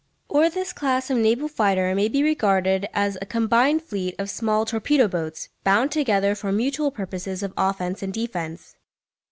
Or 0.29 0.49
this 0.49 0.73
class 0.73 1.11
of 1.11 1.19
naval 1.19 1.47
fighter 1.47 1.93
may 1.93 2.07
be 2.07 2.23
regarded 2.23 2.89
as 2.91 3.19
a 3.21 3.25
combined 3.27 3.83
fleet 3.83 4.15
of 4.17 4.31
small 4.31 4.65
torpedo 4.65 5.07
boats, 5.07 5.49
bound 5.63 5.91
together 5.91 6.33
for 6.33 6.51
mutual 6.51 6.89
purposes 6.89 7.43
of 7.43 7.53
offence 7.55 8.01
and 8.01 8.11
defence. 8.11 8.77